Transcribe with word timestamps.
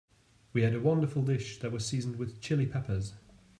We 0.53 0.63
had 0.63 0.73
a 0.73 0.79
wonderful 0.79 1.21
dish 1.21 1.59
that 1.59 1.71
was 1.71 1.85
seasoned 1.85 2.15
with 2.15 2.41
Chili 2.41 2.65
Peppers. 2.65 3.13